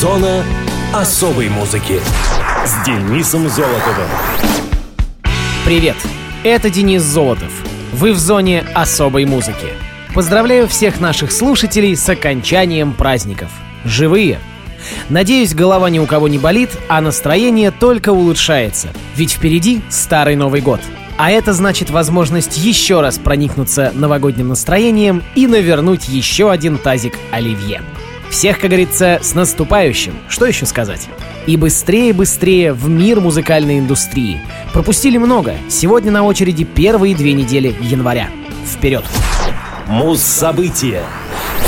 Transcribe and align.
Зона 0.00 0.42
особой 0.94 1.50
музыки 1.50 2.00
с 2.64 2.86
Денисом 2.86 3.50
Золотовым. 3.50 4.08
Привет, 5.66 5.96
это 6.42 6.70
Денис 6.70 7.02
Золотов. 7.02 7.52
Вы 7.92 8.14
в 8.14 8.18
зоне 8.18 8.64
особой 8.74 9.26
музыки. 9.26 9.74
Поздравляю 10.14 10.68
всех 10.68 11.00
наших 11.00 11.30
слушателей 11.30 11.96
с 11.96 12.08
окончанием 12.08 12.94
праздников. 12.94 13.50
Живые. 13.84 14.38
Надеюсь, 15.10 15.54
голова 15.54 15.90
ни 15.90 15.98
у 15.98 16.06
кого 16.06 16.28
не 16.28 16.38
болит, 16.38 16.70
а 16.88 17.02
настроение 17.02 17.70
только 17.70 18.08
улучшается. 18.08 18.88
Ведь 19.16 19.32
впереди 19.32 19.82
Старый 19.90 20.34
Новый 20.34 20.62
год. 20.62 20.80
А 21.18 21.30
это 21.30 21.52
значит 21.52 21.90
возможность 21.90 22.56
еще 22.56 23.02
раз 23.02 23.18
проникнуться 23.18 23.92
новогодним 23.94 24.48
настроением 24.48 25.22
и 25.34 25.46
навернуть 25.46 26.08
еще 26.08 26.50
один 26.50 26.78
тазик 26.78 27.12
оливье. 27.32 27.82
Всех, 28.30 28.60
как 28.60 28.70
говорится, 28.70 29.18
с 29.20 29.34
наступающим. 29.34 30.14
Что 30.28 30.46
еще 30.46 30.64
сказать? 30.64 31.08
И 31.46 31.56
быстрее-быстрее 31.56 32.72
в 32.72 32.88
мир 32.88 33.20
музыкальной 33.20 33.80
индустрии. 33.80 34.40
Пропустили 34.72 35.18
много. 35.18 35.54
Сегодня 35.68 36.12
на 36.12 36.22
очереди 36.22 36.64
первые 36.64 37.16
две 37.16 37.32
недели 37.32 37.74
января. 37.80 38.28
Вперед! 38.64 39.04
Муз-события 39.88 41.02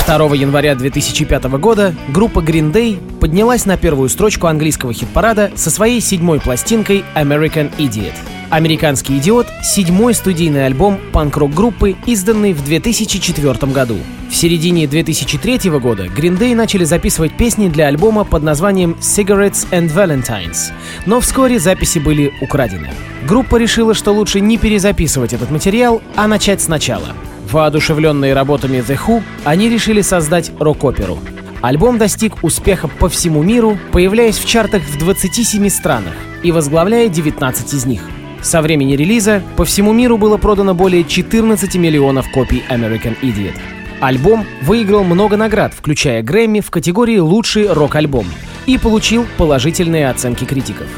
2 0.07 0.37
января 0.37 0.77
2005 0.77 1.45
года 1.59 1.95
группа 2.09 2.39
Green 2.39 2.73
Day 2.73 3.01
поднялась 3.19 3.67
на 3.67 3.77
первую 3.77 4.09
строчку 4.09 4.47
английского 4.47 4.93
хит-парада 4.93 5.51
со 5.57 5.71
своей 5.71 6.01
седьмой 6.01 6.41
пластинкой 6.41 7.05
American 7.17 7.77
Idiot. 7.77 8.15
«Американский 8.51 9.19
идиот»— 9.19 9.49
седьмой 9.65 10.15
студийный 10.15 10.67
альбом 10.67 11.01
панк-рок 11.13 11.53
группы, 11.53 11.97
изданный 12.07 12.53
в 12.53 12.65
2004 12.65 13.73
году. 13.73 13.97
В 14.33 14.35
середине 14.35 14.87
2003 14.87 15.71
года 15.79 16.07
Green 16.07 16.39
Day 16.39 16.55
начали 16.55 16.85
записывать 16.85 17.37
песни 17.37 17.69
для 17.69 17.89
альбома 17.89 18.25
под 18.25 18.43
названием 18.43 18.97
Cigarettes 18.99 19.69
and 19.71 19.93
Valentines, 19.95 20.73
но 21.05 21.21
вскоре 21.21 21.59
записи 21.59 21.99
были 21.99 22.33
украдены. 22.41 22.89
Группа 23.29 23.57
решила, 23.57 23.93
что 23.93 24.11
лучше 24.11 24.41
не 24.41 24.57
перезаписывать 24.57 25.35
этот 25.35 25.51
материал, 25.51 26.01
а 26.17 26.27
начать 26.27 26.63
сначала. 26.63 27.09
Воодушевленные 27.51 28.33
работами 28.33 28.79
The 28.79 28.99
Who, 29.07 29.23
они 29.45 29.69
решили 29.69 30.01
создать 30.01 30.51
рок-оперу. 30.59 31.19
Альбом 31.61 31.99
достиг 31.99 32.43
успеха 32.43 32.89
по 32.89 33.11
всему 33.11 33.43
миру, 33.43 33.77
появляясь 33.93 34.39
в 34.39 34.49
чартах 34.49 34.83
в 34.83 34.99
27 34.99 35.69
странах 35.69 36.15
и 36.43 36.53
возглавляя 36.53 37.09
19 37.09 37.75
из 37.75 37.85
них— 37.85 38.01
со 38.43 38.61
времени 38.61 38.97
релиза 38.97 39.41
по 39.57 39.65
всему 39.65 39.93
миру 39.93 40.19
было 40.19 40.37
продано 40.37 40.75
более 40.75 41.05
14 41.05 41.77
миллионов 41.77 42.29
копий 42.33 42.65
American 42.69 43.15
Idiot. 43.23 43.55
Альбом 44.03 44.45
выиграл 44.63 45.05
много 45.05 45.37
наград, 45.37 45.73
включая 45.73 46.25
Грэмми 46.25 46.59
в 46.59 46.73
категории 46.73 47.19
«Лучший 47.19 47.69
рок-альбом» 47.69 48.27
и 48.67 48.77
получил 48.77 49.25
положительные 49.39 50.11
оценки 50.11 50.43
критиков. 50.43 50.89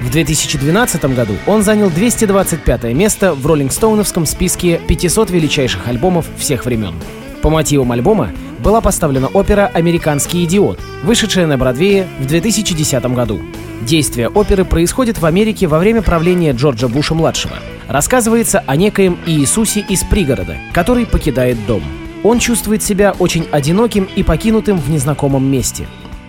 В 0.00 0.08
2012 0.08 1.04
году 1.16 1.34
он 1.48 1.64
занял 1.64 1.90
225 1.90 2.84
место 2.94 3.34
в 3.34 3.44
роллингстоуновском 3.44 4.24
списке 4.24 4.80
500 4.86 5.30
величайших 5.30 5.88
альбомов 5.88 6.26
всех 6.36 6.64
времен. 6.64 6.94
По 7.42 7.50
мотивам 7.50 7.90
альбома 7.90 8.30
была 8.60 8.80
поставлена 8.80 9.26
опера 9.26 9.68
«Американский 9.74 10.44
идиот», 10.44 10.78
вышедшая 11.02 11.48
на 11.48 11.58
Бродвее 11.58 12.06
в 12.20 12.26
2010 12.26 13.04
году. 13.16 13.40
Действие 13.80 14.28
оперы 14.28 14.64
происходит 14.64 15.18
в 15.18 15.26
Америке 15.26 15.66
во 15.66 15.80
время 15.80 16.02
правления 16.02 16.52
Джорджа 16.52 16.86
Буша-младшего. 16.86 17.56
Рассказывается 17.88 18.62
о 18.64 18.76
некоем 18.76 19.18
Иисусе 19.26 19.84
из 19.88 20.04
пригорода, 20.04 20.56
который 20.72 21.04
покидает 21.04 21.56
дом. 21.66 21.82
Он 22.22 22.38
чувствует 22.38 22.82
себя 22.82 23.14
очень 23.18 23.46
одиноким 23.50 24.08
и 24.16 24.22
покинутым 24.22 24.78
в 24.78 24.90
незнакомом 24.90 25.50
месте. 25.50 25.86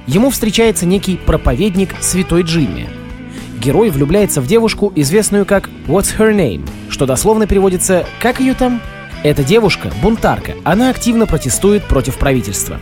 Ему 0.08 0.30
встречается 0.30 0.86
некий 0.86 1.18
проповедник 1.18 1.95
Святой 2.00 2.44
Джимми. 2.44 2.90
Герой 3.59 3.90
влюбляется 3.90 4.42
в 4.42 4.48
девушку, 4.48 4.92
известную 4.95 5.45
как 5.45 5.70
«What's 5.88 6.17
her 6.17 6.34
name?», 6.34 6.67
что 6.89 7.05
дословно 7.05 7.48
переводится 7.48 8.05
«Как 8.22 8.39
ее 8.39 8.54
там?». 8.54 8.82
Эта 9.23 9.44
девушка– 9.44 9.92
бунтарка, 10.02 10.54
она 10.64 10.89
активно 10.89 11.26
протестует 11.26 11.83
против 11.83 12.17
правительства. 12.17 12.80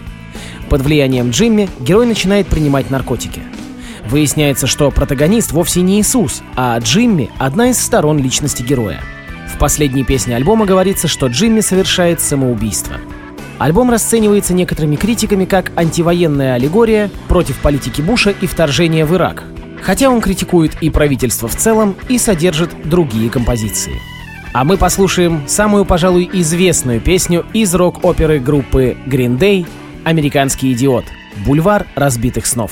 Под 0.70 0.82
влиянием 0.82 1.32
Джимми 1.32 1.70
герой 1.80 2.06
начинает 2.06 2.48
принимать 2.48 2.92
наркотики– 2.92 3.42
Выясняется, 4.10 4.68
что 4.68 4.90
протагонист 4.90 5.52
вовсе 5.52 5.82
не 5.82 6.00
Иисус, 6.00 6.42
а 6.56 6.78
Джимми— 6.80 7.30
одна 7.38 7.70
из 7.70 7.82
сторон 7.82 8.20
личности 8.20 8.64
героя. 8.64 9.02
В 9.54 9.60
последней 9.60 10.04
песне 10.04 10.36
альбома 10.36 10.66
говорится, 10.66 11.08
что 11.08 11.28
Джимми 11.28 11.62
совершает 11.62 12.22
самоубийство. 12.22 12.98
Альбом 13.58 13.90
расценивается 13.90 14.54
некоторыми 14.54 14.96
критиками 14.96 15.46
как 15.46 15.72
антивоенная 15.76 16.54
аллегория 16.54 17.10
против 17.28 17.58
политики 17.60 18.02
Буша 18.02 18.30
и 18.30 18.46
вторжения 18.46 19.06
в 19.06 19.16
Ирак, 19.16 19.44
хотя 19.82 20.10
он 20.10 20.22
критикует 20.22 20.76
и 20.82 20.90
правительство 20.90 21.48
в 21.48 21.56
целом, 21.56 21.96
и 22.08 22.20
содержит 22.20 22.70
другие 22.88 23.30
композиции. 23.30 24.00
А 24.54 24.64
мы 24.64 24.78
послушаем 24.78 25.44
самую, 25.48 25.86
пожалуй, 25.86 26.30
известную 26.34 27.02
песню 27.02 27.46
из 27.54 27.74
рок-оперы 27.74 28.40
группы 28.40 28.96
Green 29.06 29.38
Day 29.38 29.66
«Американский 30.04 30.72
идиот»— 30.74 31.06
«Бульвар 31.46 31.86
разбитых 31.96 32.46
снов». 32.46 32.72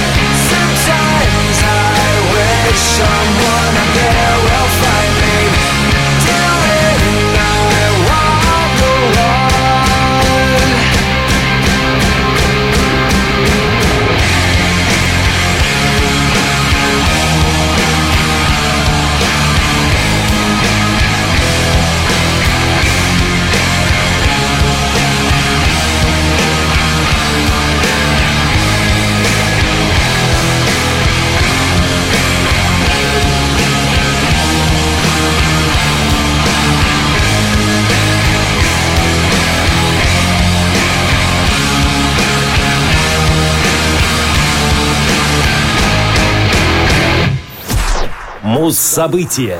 Муз-события. 48.43 49.59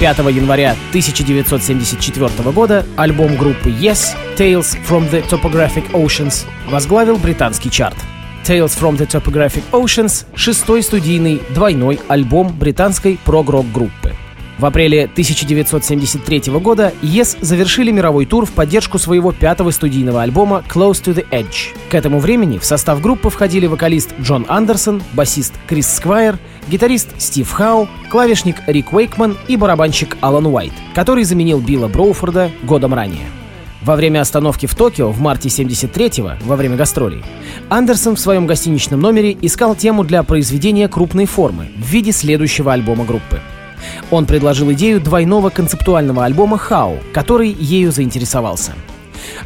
5 0.00 0.18
января 0.18 0.72
1974 0.90 2.52
года 2.52 2.84
альбом 2.96 3.36
группы 3.36 3.70
Yes 3.70 4.14
Tales 4.36 4.76
from 4.86 5.10
the 5.10 5.26
Topographic 5.26 5.90
Oceans 5.92 6.44
возглавил 6.68 7.16
британский 7.16 7.70
чарт. 7.70 7.96
Tales 8.44 8.78
from 8.78 8.98
the 8.98 9.06
Topographic 9.06 9.62
Oceans— 9.72 10.26
шестой 10.34 10.82
студийный 10.82 11.40
двойной 11.54 12.00
альбом 12.06 12.54
британской 12.54 13.18
прог-рок 13.24 13.64
группы. 13.72 14.14
В 14.58 14.66
апреле 14.66 15.04
1973 15.04 16.52
года 16.60 16.92
Yes 17.02 17.36
завершили 17.40 17.90
мировой 17.90 18.24
тур 18.24 18.46
в 18.46 18.52
поддержку 18.52 18.98
своего 18.98 19.32
пятого 19.32 19.72
студийного 19.72 20.22
альбома 20.22 20.62
Close 20.72 21.02
to 21.02 21.14
the 21.14 21.26
Edge. 21.30 21.74
К 21.90 21.94
этому 21.94 22.20
времени 22.20 22.58
в 22.58 22.64
состав 22.64 23.00
группы 23.00 23.30
входили 23.30 23.66
вокалист 23.66 24.14
Джон 24.20 24.46
Андерсон, 24.48 25.02
басист 25.12 25.54
Крис 25.66 25.92
Сквайр, 25.96 26.38
гитарист 26.68 27.08
Стив 27.18 27.50
Хау, 27.50 27.88
клавишник 28.10 28.56
Рик 28.66 28.92
Уэйкман 28.92 29.36
и 29.48 29.56
барабанщик 29.56 30.16
Алан 30.20 30.46
Уайт, 30.46 30.72
который 30.94 31.24
заменил 31.24 31.60
Билла 31.60 31.88
Броуфорда 31.88 32.50
годом 32.62 32.94
ранее. 32.94 33.26
Во 33.82 33.96
время 33.96 34.22
остановки 34.22 34.64
в 34.64 34.74
Токио 34.74 35.10
в 35.10 35.20
марте 35.20 35.50
73-го, 35.50 36.32
во 36.46 36.56
время 36.56 36.76
гастролей, 36.76 37.22
Андерсон 37.68 38.16
в 38.16 38.20
своем 38.20 38.46
гостиничном 38.46 38.98
номере 38.98 39.36
искал 39.42 39.74
тему 39.74 40.04
для 40.04 40.22
произведения 40.22 40.88
крупной 40.88 41.26
формы 41.26 41.68
в 41.76 41.86
виде 41.86 42.10
следующего 42.10 42.72
альбома 42.72 43.04
группы. 43.04 43.40
Он 44.10 44.24
предложил 44.24 44.72
идею 44.72 45.00
двойного 45.00 45.50
концептуального 45.50 46.24
альбома 46.24 46.56
«Хау», 46.56 46.98
который 47.12 47.50
ею 47.50 47.92
заинтересовался. 47.92 48.72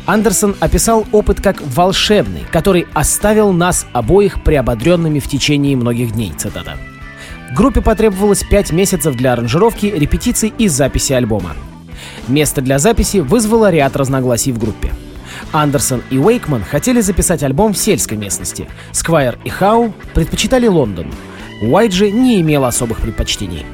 Андерсон 0.06 0.54
описал 0.60 1.04
опыт 1.12 1.40
как 1.40 1.60
волшебный, 1.60 2.44
который 2.52 2.86
оставил 2.94 3.52
нас 3.52 3.86
обоих 3.92 4.42
приободренными 4.42 5.18
в 5.18 5.28
течение 5.28 5.76
многих 5.76 6.12
дней, 6.12 6.32
цитата. 6.36 6.76
Группе 7.54 7.80
потребовалось 7.80 8.44
пять 8.44 8.72
месяцев 8.72 9.16
для 9.16 9.32
аранжировки, 9.32 9.86
репетиций 9.86 10.52
и 10.58 10.68
записи 10.68 11.12
альбома. 11.12 11.56
Место 12.28 12.60
для 12.60 12.78
записи 12.78 13.18
вызвало 13.18 13.70
ряд 13.70 13.96
разногласий 13.96 14.52
в 14.52 14.58
группе. 14.58 14.92
Андерсон 15.52 16.02
и 16.10 16.18
Уэйкман 16.18 16.62
хотели 16.62 17.00
записать 17.00 17.42
альбом 17.42 17.72
в 17.72 17.78
сельской 17.78 18.18
местности. 18.18 18.68
Сквайр 18.92 19.38
и 19.44 19.48
Хау 19.48 19.94
предпочитали 20.14 20.66
Лондон. 20.66 21.06
Уайт 21.62 21.92
же 21.92 22.10
не 22.10 22.40
имел 22.40 22.64
особых 22.64 22.98
предпочтений. 23.00 23.64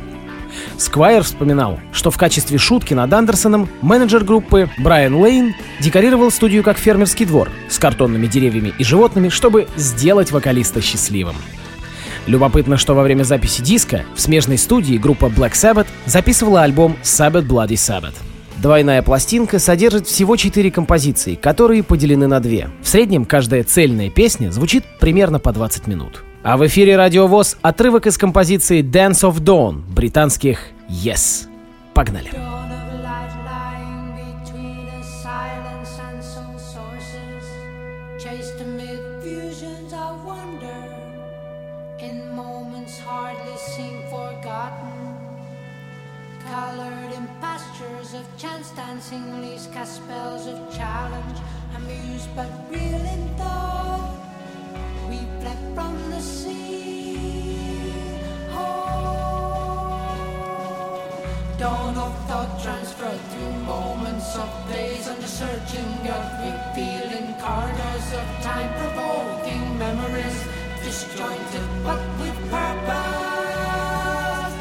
Сквайр 0.79 1.23
вспоминал, 1.23 1.81
что 1.93 2.11
в 2.11 2.17
качестве 2.17 2.59
шутки 2.59 2.95
над 2.95 3.13
Андерсоном 3.13 3.69
менеджер 3.83 4.25
группы 4.25 4.71
Брайан 4.79 5.17
Лейн 5.17 5.55
декорировал 5.81 6.31
студию 6.31 6.63
как 6.63 6.79
фермерский 6.79 7.27
двор 7.27 7.51
с 7.69 7.79
картонными 7.79 8.27
деревьями 8.27 8.73
и 8.79 8.85
животными, 8.85 9.29
чтобы 9.29 9.67
сделать 9.77 10.31
вокалиста 10.31 10.81
счастливым. 10.81 11.37
Любопытно, 12.27 12.77
что 12.77 12.95
во 12.95 13.03
время 13.03 13.23
записи 13.23 13.63
диска 13.63 14.03
в 14.15 14.21
смежной 14.21 14.59
студии 14.59 14.97
группа 14.97 15.27
Black 15.27 15.53
Sabbath 15.53 15.87
записывала 16.07 16.63
альбом 16.63 16.97
Sabbath 17.03 17.47
Bloody 17.47 17.75
Sabbath. 17.75 18.15
Двойная 18.57 19.03
пластинка 19.03 19.59
содержит 19.59 20.07
всего 20.07 20.37
четыре 20.37 20.71
композиции, 20.71 21.35
которые 21.35 21.83
поделены 21.83 22.27
на 22.27 22.41
две. 22.41 22.71
В 22.83 22.89
среднем 22.89 23.27
каждая 23.27 23.63
цельная 23.63 24.09
песня 24.09 24.51
звучит 24.51 24.85
примерно 25.01 25.39
по 25.39 25.53
20 25.53 25.87
минут. 25.87 26.23
А 26.43 26.57
в 26.57 26.67
эфире 26.67 26.97
Радиовоз 26.97 27.59
отрывок 27.63 28.07
из 28.07 28.17
композиции 28.17 28.83
Dance 28.83 29.23
of 29.23 29.41
Dawn 29.41 29.83
британских 29.95 30.61
Yes. 30.89 31.47
Погнали. 31.95 32.31
Dawn 32.33 32.64
Dawn 61.65 61.97
of 61.97 62.13
thought 62.29 62.61
transferred 62.63 63.23
through 63.33 63.57
moments 63.65 64.37
of 64.37 64.53
days 64.69 65.07
the 65.07 65.27
searching 65.27 65.97
of 66.13 66.25
revealing 66.45 67.33
corridors 67.41 68.09
of 68.21 68.27
time, 68.45 68.69
provoking 68.77 69.79
memories, 69.79 70.45
disjointed 70.85 71.65
but 71.83 72.05
with 72.21 72.37
purpose. 72.53 74.53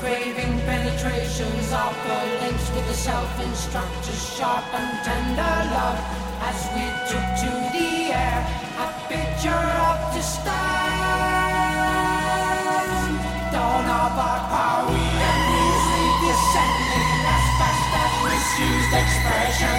Craving 0.00 0.56
penetrations 0.64 1.68
of 1.76 1.92
the 2.08 2.20
links 2.40 2.72
with 2.72 2.88
the 2.88 2.94
self-instructor's 2.94 4.22
sharp 4.32 4.64
and 4.72 4.96
tender 5.04 5.56
love 5.76 6.00
as 6.48 6.56
we 6.72 6.88
took 7.10 7.26
to 7.44 7.52
the 7.76 8.16
air 8.16 8.40
a 8.80 8.88
picture 9.12 9.66
of 9.92 9.98
the 10.16 10.24
stars. 10.24 10.48
Dawn 13.52 13.84
of 13.84 14.16
our 14.28 14.40
power, 14.48 14.79
misused 18.60 18.92
expression 18.92 19.78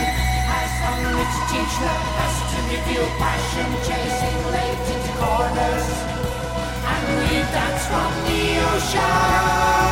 has 0.49 0.73
only 0.89 1.23
to 1.23 1.39
teach 1.51 1.73
the 1.77 1.93
best 2.17 2.41
to 2.49 2.57
reveal 2.73 3.07
passion, 3.21 3.69
chasing 3.85 4.39
latent 4.51 5.05
corners, 5.21 5.87
and 6.91 7.03
we 7.21 7.37
dance 7.53 7.85
from 7.85 8.11
the 8.25 8.41
ocean. 8.73 9.90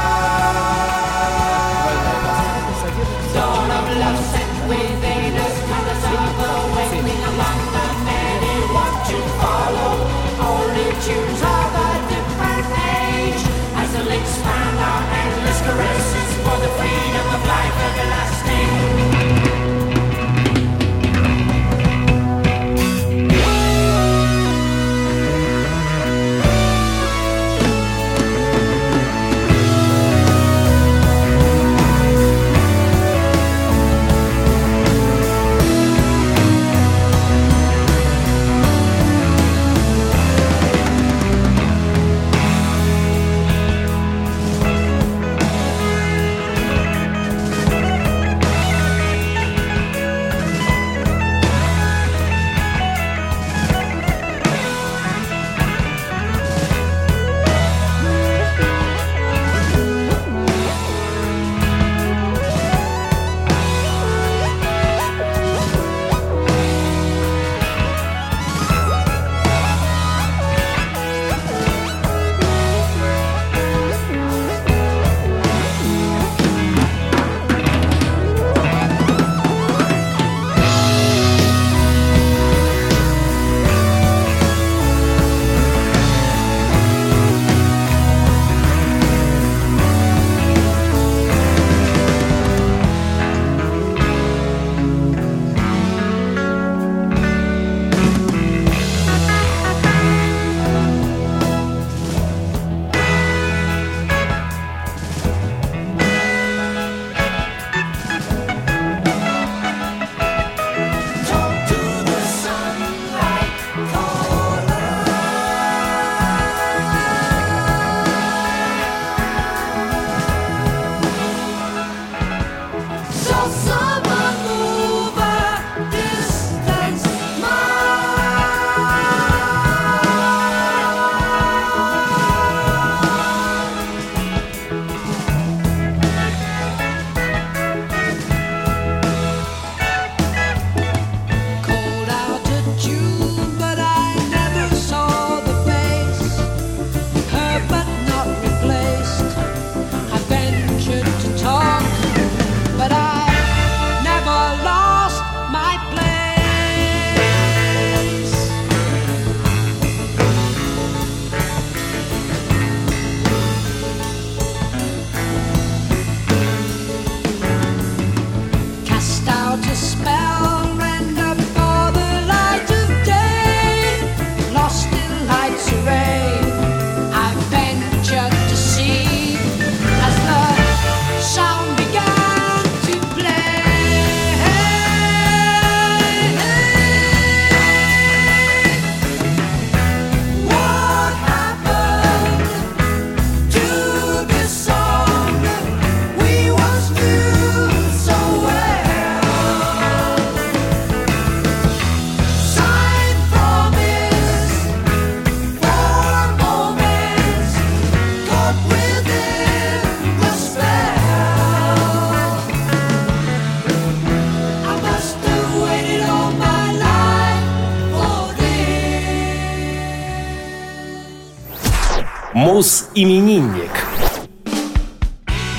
Мус-именинник. 223.00 223.72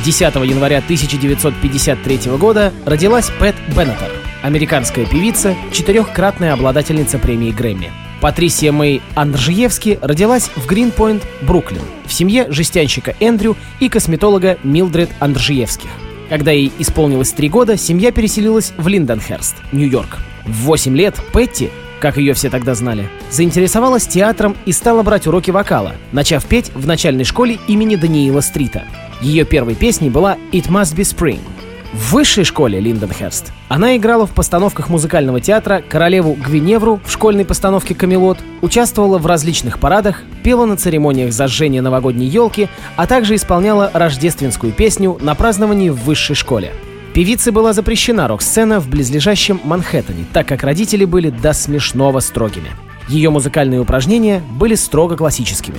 10 0.04 0.35
января 0.35 0.78
1953 0.78 2.37
года 2.38 2.73
родилась 2.85 3.30
Пэт 3.38 3.54
Беннетер, 3.68 4.11
американская 4.42 5.06
певица, 5.06 5.54
четырехкратная 5.73 6.52
обладательница 6.52 7.18
премии 7.18 7.50
Грэмми. 7.50 7.92
Патрисия 8.20 8.73
Мэй 8.73 9.00
Андржиевски 9.14 9.99
родилась 10.02 10.50
в 10.54 10.66
Гринпойнт, 10.66 11.23
Бруклин, 11.42 11.82
в 12.04 12.12
семье 12.12 12.47
жестянщика 12.50 13.14
Эндрю 13.20 13.56
и 13.78 13.88
косметолога 13.88 14.59
Милдред 14.62 15.11
Андржиевских. 15.18 15.90
Когда 16.28 16.50
ей 16.50 16.70
исполнилось 16.78 17.32
три 17.32 17.49
года, 17.49 17.78
семья 17.78 18.12
переселилась 18.12 18.73
в 18.76 18.87
Линденхерст, 18.87 19.56
Нью-Йорк. 19.73 20.18
В 20.44 20.64
8 20.64 20.94
лет 20.94 21.16
Петти, 21.32 21.70
как 22.00 22.16
ее 22.16 22.35
все 22.35 22.50
тогда 22.50 22.75
знали, 22.75 23.09
заинтересовалась 23.30 24.07
театром 24.07 24.57
и 24.64 24.73
стала 24.73 25.02
брать 25.02 25.26
уроки 25.26 25.50
вокала, 25.50 25.92
начав 26.12 26.45
петь 26.47 26.73
в 26.75 26.87
начальной 26.87 27.25
школе 27.25 27.59
имени 27.69 27.97
Даниила 27.97 28.40
Стрита. 28.40 28.85
Ее 29.21 29.45
первой 29.45 29.75
песней 29.75 30.11
была 30.11 30.37
«It 30.52 30.69
Must 30.69 30.97
Be 30.97 31.02
Spring», 31.02 31.40
в 31.92 32.12
высшей 32.12 32.45
школе 32.45 32.78
Линденхерст 32.78 33.52
она 33.69 33.97
играла 33.97 34.25
в 34.25 34.30
постановках 34.30 34.90
музыкального 34.90 35.40
театра 35.40 35.83
«Королеву 35.88 36.35
Гвиневру» 36.35 37.00
в 37.04 37.11
школьной 37.11 37.45
постановке 37.45 37.97
«Камелот», 37.97 38.38
участвовала 38.62 39.19
в 39.19 39.26
различных 39.26 39.80
парадах, 39.80 40.23
пела 40.45 40.66
на 40.66 40.76
церемониях 40.76 41.33
зажжения 41.33 41.83
новогодней 41.83 42.28
елки, 42.28 42.69
а 42.95 43.09
также 43.09 43.35
исполняла 43.35 43.90
рождественскую 43.92 44.73
песню 44.73 45.19
на 45.21 45.35
праздновании 45.35 45.90
в 45.90 45.97
высшей 46.04 46.37
школе. 46.37 46.73
Певице 47.14 47.50
была 47.50 47.73
запрещена 47.73 48.29
рок-сцена 48.29 48.79
в 48.79 48.88
близлежащем 48.88 49.61
Манхэттене, 49.64 50.26
так 50.33 50.47
как 50.47 50.62
родители 50.62 51.05
были 51.05 51.31
до 51.31 51.52
смешного 51.52 52.21
строгими. 52.21 52.71
Ее 53.09 53.31
музыкальные 53.31 53.81
упражнения 53.81 54.40
были 54.52 54.76
строго 54.76 55.17
классическими. 55.17 55.79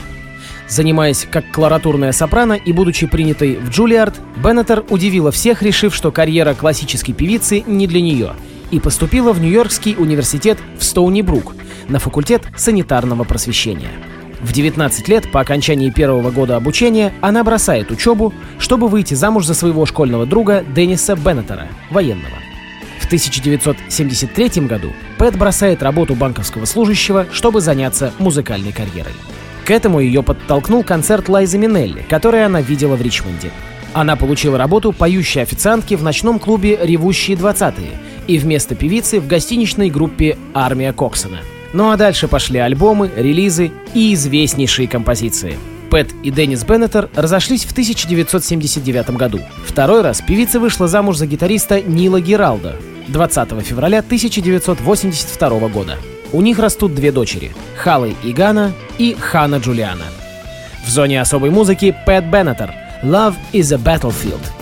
Занимаясь 0.67 1.25
как 1.29 1.49
кларатурная 1.51 2.11
сопрано 2.11 2.53
и 2.53 2.73
будучи 2.73 3.07
принятой 3.07 3.55
в 3.55 3.69
Джулиард, 3.69 4.15
Беннетер 4.43 4.83
удивила 4.89 5.31
всех, 5.31 5.61
решив, 5.61 5.95
что 5.95 6.11
карьера 6.11 6.53
классической 6.53 7.13
певицы 7.13 7.63
не 7.65 7.87
для 7.87 8.01
нее, 8.01 8.33
и 8.69 8.81
поступила 8.81 9.31
в 9.31 9.39
Нью-Йоркский 9.39 9.95
университет 9.97 10.57
в 10.77 10.83
Стоуни-Брук 10.83 11.55
на 11.87 11.99
факультет 11.99 12.43
санитарного 12.57 13.23
просвещения. 13.23 13.91
В 14.41 14.53
19 14.53 15.07
лет 15.07 15.31
по 15.31 15.39
окончании 15.39 15.91
первого 15.91 16.31
года 16.31 16.55
обучения 16.55 17.13
она 17.21 17.43
бросает 17.43 17.91
учебу, 17.91 18.33
чтобы 18.57 18.87
выйти 18.87 19.13
замуж 19.13 19.45
за 19.45 19.53
своего 19.53 19.85
школьного 19.85 20.25
друга 20.25 20.63
Денниса 20.75 21.15
Беннетера, 21.15 21.67
военного. 21.91 22.37
В 22.99 23.05
1973 23.05 24.65
году 24.65 24.93
Пэт 25.17 25.37
бросает 25.37 25.83
работу 25.83 26.15
банковского 26.15 26.65
служащего, 26.65 27.27
чтобы 27.31 27.61
заняться 27.61 28.13
музыкальной 28.17 28.71
карьерой. 28.71 29.13
К 29.63 29.71
этому 29.71 29.99
ее 29.99 30.23
подтолкнул 30.23 30.83
концерт 30.83 31.29
Лайзы 31.29 31.59
Минелли, 31.59 32.03
который 32.09 32.43
она 32.43 32.61
видела 32.61 32.95
в 32.95 33.01
Ричмонде. 33.01 33.51
Она 33.93 34.15
получила 34.15 34.57
работу 34.57 34.91
поющей 34.91 35.41
официантки 35.41 35.93
в 35.93 36.01
ночном 36.01 36.39
клубе 36.39 36.79
«Ревущие 36.81 37.37
20-е» 37.37 37.91
и 38.27 38.39
вместо 38.39 38.73
певицы 38.73 39.19
в 39.19 39.27
гостиничной 39.27 39.89
группе 39.89 40.37
«Армия 40.53 40.93
Коксона». 40.93 41.39
Ну 41.73 41.89
а 41.89 41.97
дальше 41.97 42.27
пошли 42.27 42.59
альбомы, 42.59 43.11
релизы 43.15 43.71
и 43.93 44.13
известнейшие 44.13 44.87
композиции. 44.87 45.57
Пэт 45.89 46.13
и 46.23 46.31
Деннис 46.31 46.63
Беннетер 46.63 47.09
разошлись 47.15 47.65
в 47.65 47.71
1979 47.71 49.11
году. 49.11 49.39
Второй 49.65 50.01
раз 50.01 50.21
певица 50.21 50.59
вышла 50.59 50.87
замуж 50.87 51.17
за 51.17 51.27
гитариста 51.27 51.81
Нила 51.81 52.21
Гералда 52.21 52.77
20 53.07 53.61
февраля 53.61 53.99
1982 53.99 55.67
года. 55.67 55.97
У 56.31 56.41
них 56.41 56.59
растут 56.59 56.95
две 56.95 57.11
дочери— 57.11 57.51
Халли 57.77 58.15
Игана 58.23 58.71
и 58.97 59.17
Хана 59.19 59.57
Джулиана. 59.57 60.05
В 60.85 60.89
зоне 60.89 61.19
особой 61.19 61.49
музыки 61.49 61.95
Пэт 62.05 62.25
Беннетер 62.25 62.73
«Love 63.03 63.35
is 63.51 63.73
a 63.73 63.77
Battlefield». 63.77 64.60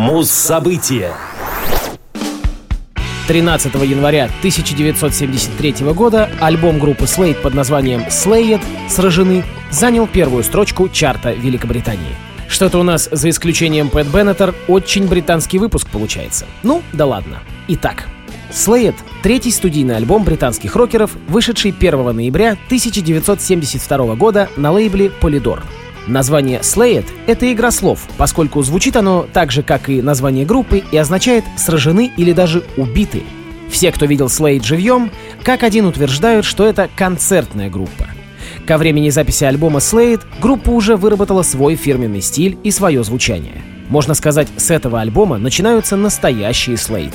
Муз-события. 0.00 1.12
13 3.28 3.74
января 3.84 4.30
1973 4.38 5.92
года 5.92 6.30
альбом 6.40 6.78
группы 6.78 7.04
Slade 7.04 7.42
под 7.42 7.52
названием 7.52 8.04
Slayed 8.08 8.62
«Сражены» 8.88 9.44
занял 9.70 10.06
первую 10.06 10.42
строчку 10.42 10.88
чарта 10.88 11.32
Великобритании. 11.32 12.16
Что-то 12.48 12.78
у 12.78 12.82
нас, 12.82 13.10
за 13.12 13.28
исключением 13.28 13.90
Пэт 13.90 14.06
Беннетер, 14.06 14.54
очень 14.68 15.06
британский 15.06 15.58
выпуск 15.58 15.86
получается. 15.90 16.46
Ну, 16.62 16.82
да 16.94 17.04
ладно. 17.04 17.40
Итак, 17.68 18.08
Slayed— 18.50 18.96
третий 19.22 19.50
студийный 19.50 19.96
альбом 19.96 20.24
британских 20.24 20.76
рокеров, 20.76 21.10
вышедший 21.28 21.74
1 21.78 22.16
ноября 22.16 22.52
1972 22.52 24.14
года 24.14 24.48
на 24.56 24.72
лейбле 24.72 25.12
Polydor. 25.20 25.60
Название 26.06 26.60
Slayed— 26.60 27.06
это 27.26 27.52
игра 27.52 27.70
слов, 27.70 28.08
поскольку 28.16 28.62
звучит 28.62 28.96
оно 28.96 29.26
так 29.32 29.52
же, 29.52 29.62
как 29.62 29.88
и 29.88 30.02
название 30.02 30.44
группы, 30.44 30.82
и 30.90 30.96
означает 30.96 31.44
«сражены» 31.56 32.10
или 32.16 32.32
даже 32.32 32.64
«убиты». 32.76 33.22
Все, 33.70 33.92
кто 33.92 34.06
видел 34.06 34.26
Slade 34.26 34.64
живьем, 34.64 35.10
как 35.44 35.62
один 35.62 35.86
утверждают, 35.86 36.44
что 36.44 36.66
это 36.66 36.88
концертная 36.96 37.70
группа. 37.70 38.08
Ко 38.66 38.78
времени 38.78 39.10
записи 39.10 39.44
альбома 39.44 39.78
Slade 39.78 40.22
группа 40.40 40.70
уже 40.70 40.96
выработала 40.96 41.42
свой 41.42 41.76
фирменный 41.76 42.20
стиль 42.20 42.58
и 42.64 42.70
свое 42.70 43.04
звучание. 43.04 43.62
Можно 43.88 44.14
сказать, 44.14 44.48
с 44.56 44.70
этого 44.70 45.00
альбома 45.00 45.38
начинаются 45.38 45.96
настоящие 45.96 46.76
Slade. 46.76 47.14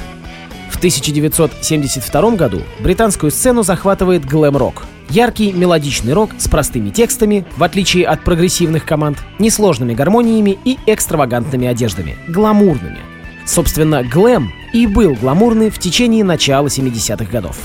В 0.85 0.87
1972 0.87 2.35
году 2.35 2.61
британскую 2.79 3.31
сцену 3.31 3.63
захватывает 3.63 4.23
глэм-рок. 4.23 4.85
Яркий 5.09 5.51
мелодичный 5.51 6.13
рок 6.13 6.29
с 6.37 6.47
простыми 6.47 6.91
текстами, 6.91 7.43
в 7.57 7.63
отличие 7.63 8.05
от 8.05 8.23
прогрессивных 8.23 8.85
команд, 8.85 9.17
несложными 9.39 9.95
гармониями 9.95 10.59
и 10.63 10.77
экстравагантными 10.85 11.67
одеждами, 11.67 12.15
гламурными. 12.27 12.99
Собственно, 13.47 14.03
глэм 14.03 14.51
и 14.73 14.85
был 14.85 15.15
гламурный 15.15 15.71
в 15.71 15.79
течение 15.79 16.23
начала 16.23 16.67
70-х 16.67 17.31
годов. 17.31 17.57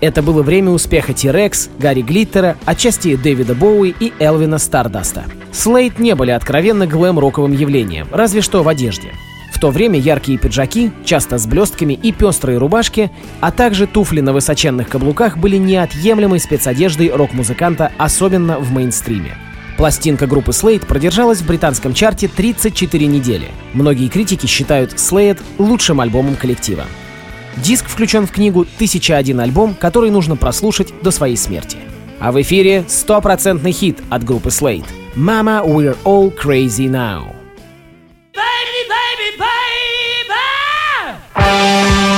Это 0.00 0.22
было 0.22 0.42
время 0.42 0.70
успеха 0.70 1.12
T-Rex, 1.12 1.68
Гарри 1.78 2.00
Глиттера, 2.00 2.56
отчасти 2.64 3.14
Дэвида 3.14 3.54
Боуи 3.54 3.94
и 4.00 4.14
Элвина 4.18 4.56
Стардаста. 4.56 5.24
Слейд 5.52 5.98
не 5.98 6.14
были 6.14 6.30
откровенно 6.30 6.86
глэм-роковым 6.86 7.52
явлением, 7.52 8.08
разве 8.10 8.40
что 8.40 8.62
в 8.62 8.68
одежде. 8.68 9.12
То 9.64 9.70
время 9.70 9.98
яркие 9.98 10.36
пиджаки, 10.36 10.92
часто 11.06 11.38
с 11.38 11.46
блестками 11.46 11.94
и 11.94 12.12
пестрые 12.12 12.58
рубашки, 12.58 13.10
а 13.40 13.50
также 13.50 13.86
туфли 13.86 14.20
на 14.20 14.34
высоченных 14.34 14.90
каблуках 14.90 15.38
были 15.38 15.56
неотъемлемой 15.56 16.38
спецодеждой 16.38 17.08
рок-музыканта, 17.08 17.90
особенно 17.96 18.58
в 18.58 18.72
мейнстриме. 18.72 19.38
Пластинка 19.78 20.26
группы 20.26 20.50
Slade 20.50 20.84
продержалась 20.84 21.38
в 21.38 21.46
британском 21.46 21.94
чарте 21.94 22.28
34 22.28 23.06
недели. 23.06 23.46
Многие 23.72 24.08
критики 24.08 24.44
считают 24.44 24.92
Slade 24.96 25.40
лучшим 25.56 26.02
альбомом 26.02 26.36
коллектива. 26.36 26.84
Диск 27.56 27.88
включен 27.88 28.26
в 28.26 28.32
книгу 28.32 28.66
«1001 28.78 29.40
альбом», 29.40 29.74
который 29.74 30.10
нужно 30.10 30.36
прослушать 30.36 30.92
до 31.00 31.10
своей 31.10 31.38
смерти. 31.38 31.78
А 32.20 32.32
в 32.32 32.42
эфире 32.42 32.84
стопроцентный 32.86 33.72
хит 33.72 34.00
от 34.10 34.24
группы 34.24 34.50
Slade 34.50 34.84
«Mama, 35.16 35.66
we're 35.66 35.96
all 36.04 36.30
crazy 36.36 36.86
now». 36.86 37.43
Música 41.36 42.13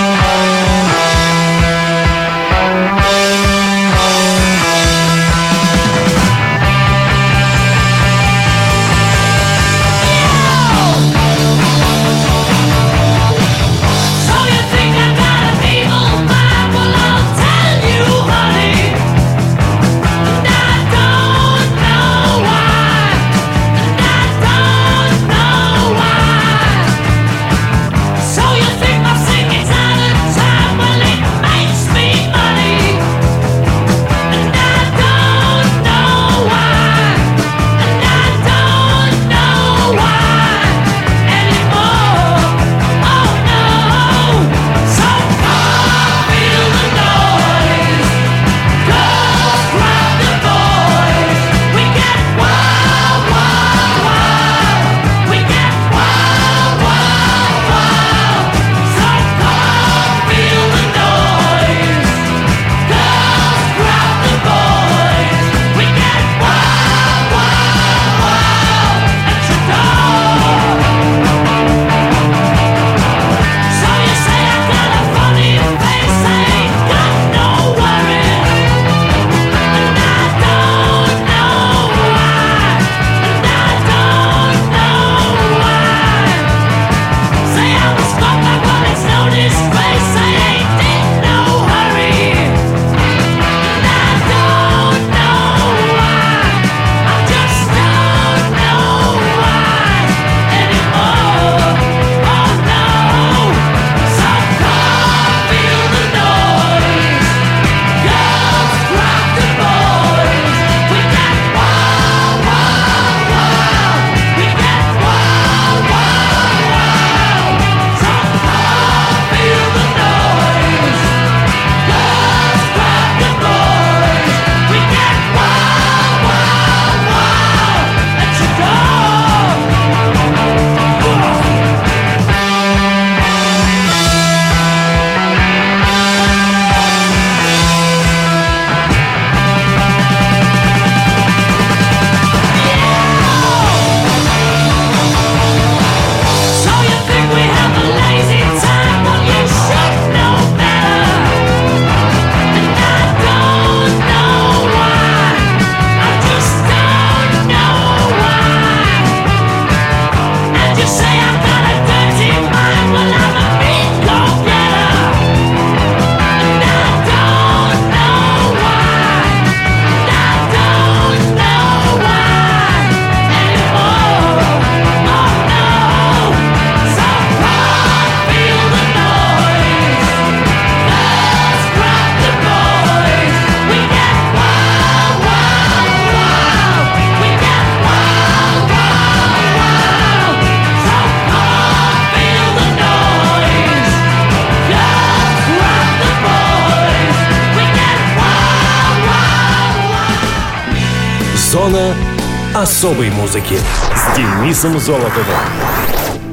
особой 202.66 203.10
музыки 203.10 203.56
с 203.94 204.16
Денисом 204.16 204.80
Золотовым. 204.80 205.38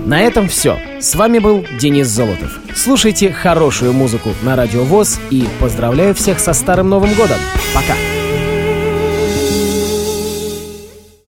На 0.08 0.19
этом 0.19 0.50
все. 0.50 0.80
С 1.00 1.13
вами 1.13 1.38
был 1.38 1.63
Денис 1.80 2.08
Золотов. 2.08 2.58
Слушайте 2.76 3.32
хорошую 3.32 3.93
музыку 3.93 4.32
на 4.41 4.56
Радио 4.56 4.84
ВОЗ 4.84 5.19
и 5.30 5.48
поздравляю 5.60 6.15
всех 6.15 6.39
со 6.39 6.54
Старым 6.54 6.89
Новым 6.89 7.13
Годом. 7.13 7.38
Пока! 7.76 7.93